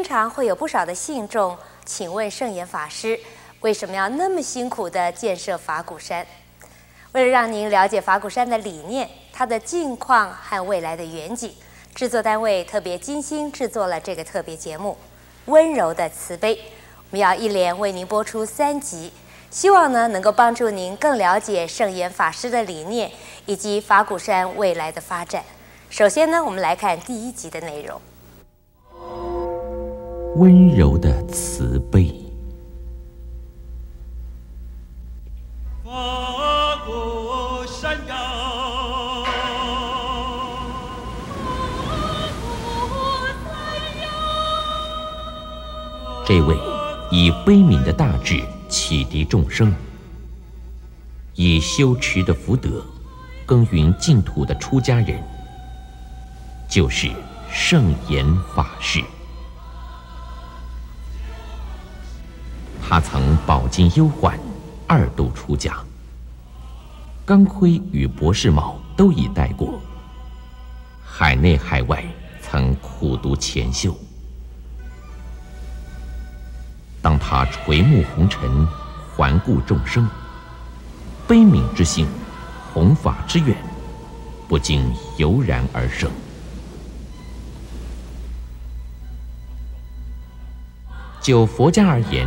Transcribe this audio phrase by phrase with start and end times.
[0.00, 1.54] 经常会有不少的信众
[1.84, 3.20] 请问圣严法师，
[3.60, 6.26] 为什么要那么辛苦地建设法鼓山？
[7.12, 11.54] 为了让您了解法鼓山的理念、它的近况和未来的远景，
[11.94, 14.96] 制作单位特别精心制作了这个特别节目
[15.52, 16.64] 《温柔的慈悲》，我
[17.10, 19.12] 们要一连为您播出三集，
[19.50, 23.12] 希望呢能够帮助您更了解圣严法师的理念
[23.44, 25.44] 以及法鼓山未来的发展。
[25.90, 28.00] 首先呢，我们来看第一集的内容。
[30.36, 32.14] 温柔的慈悲。
[46.24, 46.56] 这位
[47.10, 49.74] 以悲悯的大志启迪众生，
[51.34, 52.84] 以修持的福德
[53.44, 55.20] 耕耘净土的出家人，
[56.68, 57.10] 就是
[57.50, 59.02] 圣严法师。
[62.90, 64.36] 他曾饱经忧患，
[64.88, 65.76] 二度出家。
[67.24, 69.80] 钢盔与博士帽都已戴过，
[71.00, 72.04] 海内海外
[72.42, 73.96] 曾苦读前修。
[77.00, 78.66] 当他垂目红尘，
[79.14, 80.10] 环顾众生，
[81.28, 82.08] 悲悯之心，
[82.74, 83.56] 弘法之愿，
[84.48, 86.10] 不禁油然而生。
[91.20, 92.26] 就佛家而言，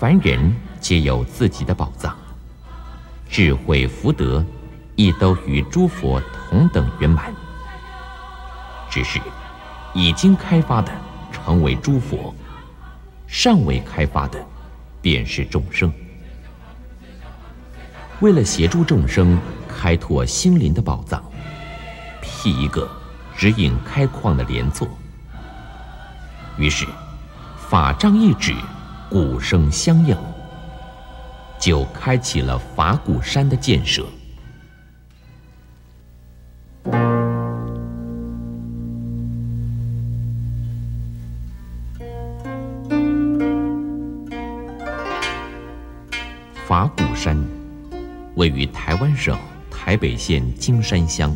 [0.00, 2.16] 凡人皆有自己的宝藏，
[3.28, 4.42] 智慧福德
[4.96, 7.30] 亦都与诸佛同等圆满。
[8.88, 9.20] 只是
[9.92, 10.90] 已经开发的
[11.30, 12.34] 成为诸佛，
[13.26, 14.42] 尚未开发的
[15.02, 15.92] 便是众生。
[18.20, 19.38] 为了协助众生
[19.68, 21.22] 开拓心灵的宝藏，
[22.22, 22.90] 辟一个
[23.36, 24.88] 指引开矿的莲座，
[26.56, 26.86] 于是
[27.68, 28.54] 法杖一指。
[29.10, 30.16] 鼓声相应，
[31.58, 34.06] 就开启了法鼓山的建设。
[46.64, 47.36] 法鼓山
[48.36, 49.36] 位于台湾省
[49.72, 51.34] 台北县金山乡，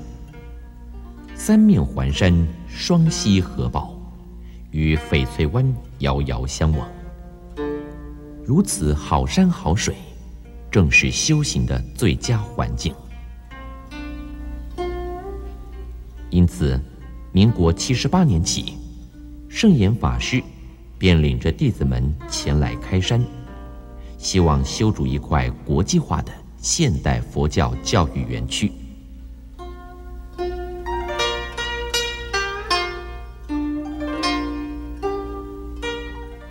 [1.35, 2.33] 三面环山，
[2.69, 3.93] 双溪合抱，
[4.71, 6.89] 与翡翠湾遥遥相望。
[8.47, 9.95] 如此好山好水，
[10.71, 12.95] 正是修行的最佳环境。
[16.29, 16.79] 因此，
[17.33, 18.75] 民国七十八年起，
[19.49, 20.43] 圣严法师
[20.99, 23.25] 便领着弟子们前来开山，
[24.19, 28.71] 希望修筑一块国际化的现代佛教教育园区。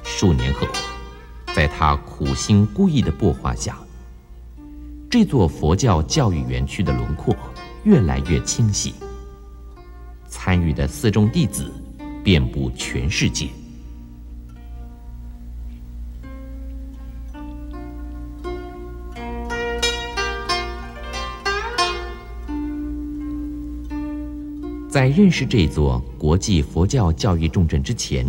[0.03, 0.65] 数年后。
[1.53, 3.77] 在他苦心孤诣的擘画下，
[5.07, 7.35] 这座佛教教育园区的轮廓
[7.83, 8.95] 越来越清晰。
[10.27, 11.71] 参与的四众弟子
[12.23, 13.47] 遍布全世界。
[24.89, 28.25] 在认识这座国际佛教教育重镇之前，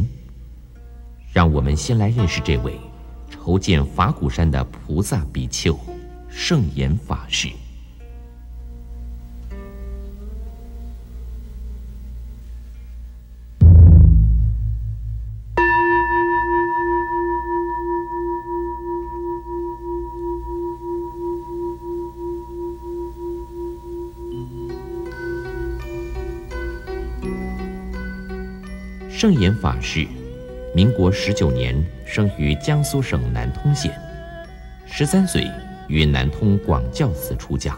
[1.32, 2.78] 让我们先来认识这位。
[3.34, 5.78] 筹建法鼓山的菩萨比丘，
[6.28, 7.48] 圣严法师。
[29.10, 30.06] 圣严法师，
[30.74, 31.82] 民国十九年。
[32.06, 33.92] 生于江苏省南通县，
[34.86, 35.50] 十三岁
[35.88, 37.76] 于南通广教寺出家。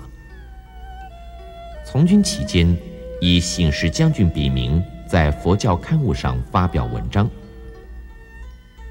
[1.84, 2.76] 从军期间，
[3.20, 7.30] 以醒时将军笔名在佛教刊物上发表文章。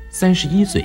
[0.10, 0.84] 三十一岁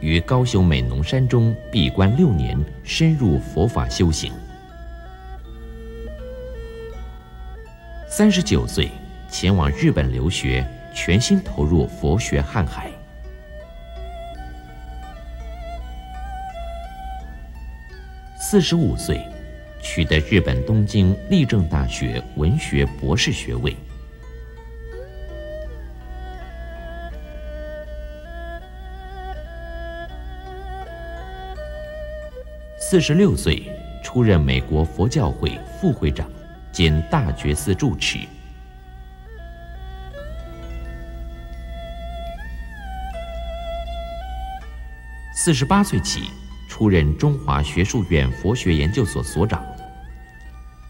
[0.00, 4.32] 于高雄美浓山中闭关六年，深入佛法修行。
[8.08, 8.88] 三十九岁
[9.30, 12.90] 前往日本留学，全心投入佛学瀚海。
[18.38, 19.20] 四十五岁，
[19.80, 23.76] 取得日本东京立正大学文学博士学位。
[32.78, 33.70] 四十六岁，
[34.02, 36.28] 出任美国佛教会副会长
[36.72, 38.18] 兼大觉寺住持。
[45.42, 46.24] 四十八岁起
[46.68, 49.64] 出任中华学术院佛学研究所所长，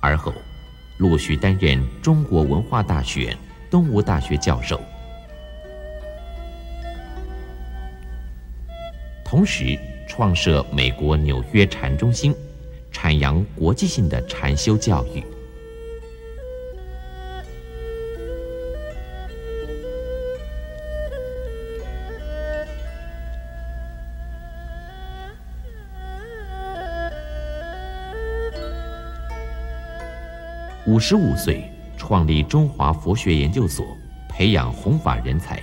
[0.01, 0.35] 而后
[0.99, 3.37] 陆续担任中国文化大学、
[3.71, 4.81] 东吴大学教授，
[9.25, 12.35] 同时创设美国纽约禅中心，
[12.93, 15.23] 阐扬国际性的禅修教育。
[30.91, 31.63] 五十五岁
[31.97, 33.97] 创立中华佛学研究所，
[34.29, 35.63] 培养弘法人才。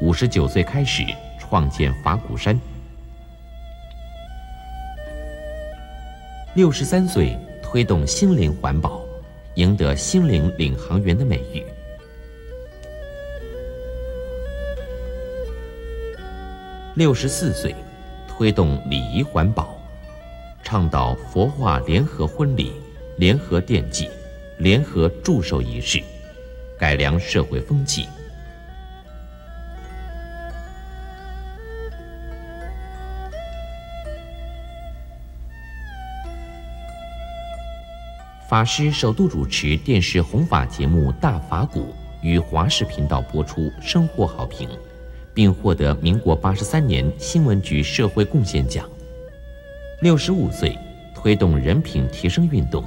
[0.00, 1.04] 五十九岁开始
[1.38, 2.58] 创建法鼓山。
[6.54, 9.02] 六十三岁推动心灵环保，
[9.56, 11.62] 赢得心灵领航员的美誉。
[16.94, 17.74] 六十四岁
[18.26, 19.78] 推动礼仪环保，
[20.62, 22.72] 倡导佛化联合婚礼。
[23.16, 24.10] 联合奠祭，
[24.58, 26.02] 联合祝寿仪式，
[26.76, 28.08] 改良社会风气。
[38.48, 41.80] 法师首度主持电视弘法节目《大法鼓》，
[42.20, 44.68] 于华视频道播出，深获好评，
[45.32, 48.88] 并获得民国八十三年新闻局社会贡献奖。
[50.00, 50.76] 六十五岁，
[51.14, 52.84] 推动人品提升运动。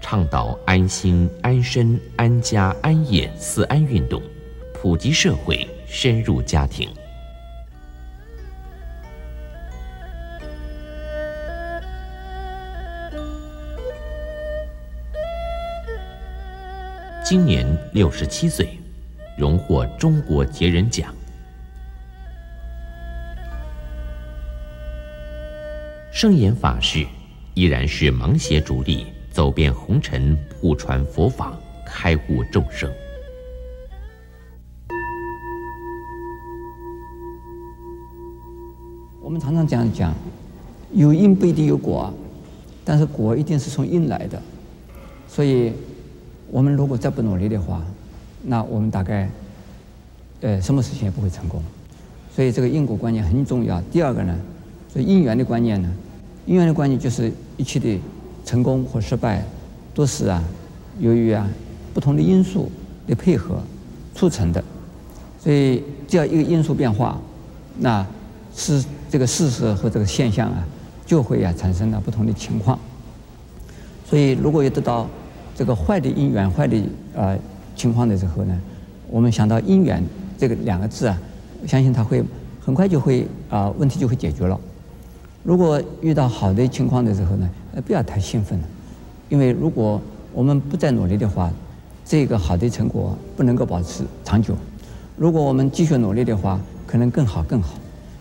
[0.00, 4.20] 倡导安心、安身、安家、安业四安运动，
[4.74, 6.88] 普及社会，深入家庭。
[17.22, 18.76] 今年六十七岁，
[19.38, 21.14] 荣获中国杰人奖。
[26.10, 27.06] 圣严法师
[27.54, 29.06] 依然是芒鞋主力。
[29.30, 31.56] 走遍红尘，普传佛法，
[31.86, 32.90] 开悟众生。
[39.22, 40.12] 我们常常这样讲，
[40.92, 42.12] 有因不一定有果，
[42.84, 44.42] 但是果一定是从因来的。
[45.28, 45.72] 所以，
[46.50, 47.80] 我们如果再不努力的话，
[48.42, 49.30] 那我们大概，
[50.40, 51.62] 呃，什么事情也不会成功。
[52.34, 53.80] 所以，这个因果观念很重要。
[53.92, 54.36] 第二个呢，
[54.92, 55.88] 所以因缘的观念呢，
[56.46, 58.00] 因缘的观念就是一切的。
[58.44, 59.44] 成功或失败，
[59.94, 60.42] 都是啊，
[60.98, 61.48] 由于啊
[61.94, 62.70] 不同的因素
[63.06, 63.60] 的配合
[64.14, 64.62] 促成的。
[65.38, 67.18] 所以只要一个因素变化，
[67.78, 68.06] 那
[68.54, 70.66] 是这个事实和这个现象啊，
[71.06, 72.78] 就会啊产生了不同的情况。
[74.04, 75.08] 所以如果有得到
[75.54, 76.76] 这个坏的因缘、坏的
[77.14, 77.38] 呃
[77.76, 78.60] 情况的时候呢，
[79.08, 80.04] 我们想到因缘
[80.36, 81.18] 这个两个字啊，
[81.66, 82.22] 相信它会
[82.60, 84.60] 很快就会啊问题就会解决了。
[85.42, 88.64] 如果遇到好的情况的时候呢，呃，不要太兴奋了，
[89.28, 90.00] 因为如果
[90.32, 91.50] 我们不再努力的话，
[92.04, 94.54] 这个好的成果不能够保持长久。
[95.16, 97.74] 如果我们继续努力的话，可能更好更好。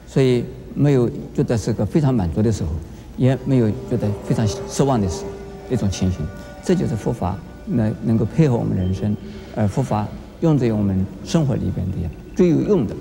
[0.08, 2.70] 所以没有觉得是个非常满足的时候，
[3.18, 6.20] 也没有觉得非常失望的时候，一种情形。
[6.64, 9.16] 这就是佛法能能够配合我们人生，
[9.56, 10.08] 而佛法
[10.40, 12.96] 用在我们生活里边的最有用的。